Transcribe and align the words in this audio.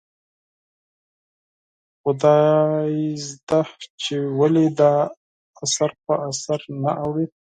خدایزده 2.01 3.61
چې 4.01 4.15
ولې 4.39 4.67
دا 4.79 4.93
اثر 5.63 5.91
په 6.05 6.13
اثر 6.29 6.59
نه 6.83 6.91
اوړي؟ 7.01 7.25